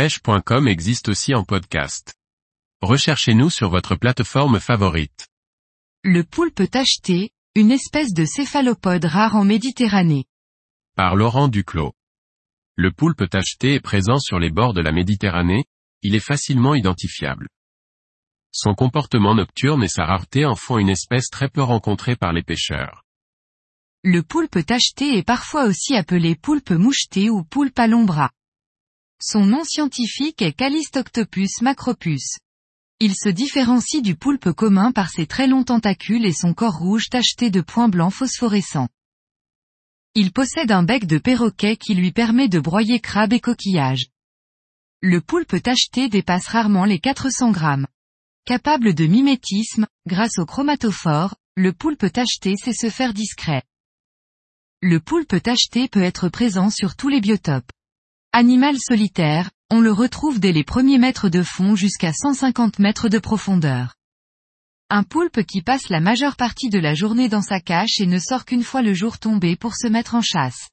[0.00, 2.14] pêche.com existe aussi en podcast.
[2.80, 5.28] Recherchez-nous sur votre plateforme favorite.
[6.02, 10.24] Le poulpe tacheté, une espèce de céphalopode rare en Méditerranée.
[10.96, 11.92] Par Laurent Duclos.
[12.76, 15.66] Le poulpe tacheté est présent sur les bords de la Méditerranée,
[16.00, 17.48] il est facilement identifiable.
[18.52, 22.42] Son comportement nocturne et sa rareté en font une espèce très peu rencontrée par les
[22.42, 23.04] pêcheurs.
[24.02, 28.30] Le poulpe tacheté est parfois aussi appelé poulpe moucheté ou poulpe à long bras.
[29.22, 32.38] Son nom scientifique est Calistoctopus macropus.
[33.00, 37.10] Il se différencie du poulpe commun par ses très longs tentacules et son corps rouge
[37.10, 38.88] tacheté de points blancs phosphorescents.
[40.14, 44.06] Il possède un bec de perroquet qui lui permet de broyer crabes et coquillages.
[45.02, 47.86] Le poulpe tacheté dépasse rarement les 400 grammes.
[48.46, 53.64] Capable de mimétisme, grâce au chromatophore, le poulpe tacheté sait se faire discret.
[54.80, 57.70] Le poulpe tacheté peut être présent sur tous les biotopes.
[58.32, 63.18] Animal solitaire, on le retrouve dès les premiers mètres de fond jusqu'à 150 mètres de
[63.18, 63.96] profondeur.
[64.88, 68.20] Un poulpe qui passe la majeure partie de la journée dans sa cache et ne
[68.20, 70.68] sort qu'une fois le jour tombé pour se mettre en chasse.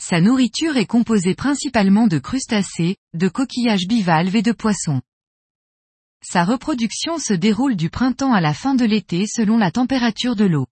[0.00, 5.02] Sa nourriture est composée principalement de crustacés, de coquillages bivalves et de poissons.
[6.20, 10.46] Sa reproduction se déroule du printemps à la fin de l'été selon la température de
[10.46, 10.66] l'eau.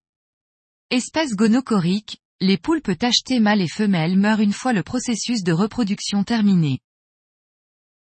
[0.90, 6.24] Espèce gonochorique, les poulpes tachetés mâles et femelles meurent une fois le processus de reproduction
[6.24, 6.80] terminé.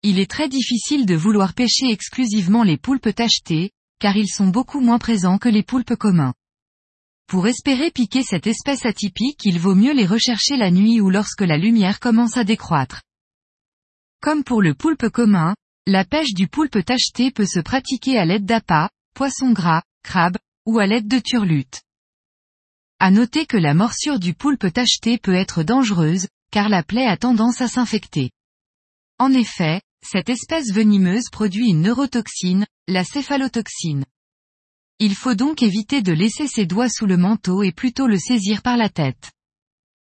[0.02, 3.70] Il est très difficile de vouloir pêcher exclusivement les poulpes tachetés,
[4.00, 6.34] car ils sont beaucoup moins présents que les poulpes communs.
[7.26, 11.40] Pour espérer piquer cette espèce atypique il vaut mieux les rechercher la nuit ou lorsque
[11.40, 13.00] la lumière commence à décroître.
[14.20, 15.54] Comme pour le poulpe commun,
[15.86, 20.36] la pêche du poulpe tacheté peut se pratiquer à l'aide d'appâts, poissons gras, crabes,
[20.66, 21.83] ou à l'aide de turlutes.
[23.04, 27.18] À noter que la morsure du poulpe tacheté peut être dangereuse, car la plaie a
[27.18, 28.30] tendance à s'infecter.
[29.18, 34.06] En effet, cette espèce venimeuse produit une neurotoxine, la céphalotoxine.
[35.00, 38.62] Il faut donc éviter de laisser ses doigts sous le manteau et plutôt le saisir
[38.62, 39.32] par la tête.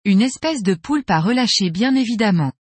[0.06, 2.52] Une espèce de poulpe à relâcher bien évidemment.